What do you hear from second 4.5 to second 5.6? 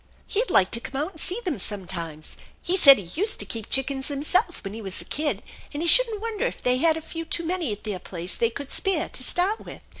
when he was a kid,